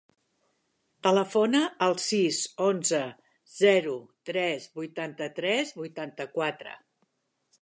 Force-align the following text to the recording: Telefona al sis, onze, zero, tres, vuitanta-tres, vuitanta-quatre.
Telefona 1.07 1.59
al 1.89 1.93
sis, 2.05 2.41
onze, 2.69 3.03
zero, 3.59 3.95
tres, 4.31 4.69
vuitanta-tres, 4.81 5.79
vuitanta-quatre. 5.83 6.77